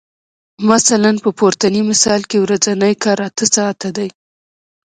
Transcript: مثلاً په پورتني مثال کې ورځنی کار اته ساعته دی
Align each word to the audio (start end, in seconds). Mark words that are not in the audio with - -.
مثلاً 0.69 1.11
په 1.23 1.29
پورتني 1.39 1.81
مثال 1.91 2.21
کې 2.29 2.37
ورځنی 2.43 2.93
کار 3.03 3.19
اته 3.27 3.45
ساعته 3.55 3.89
دی 3.97 4.09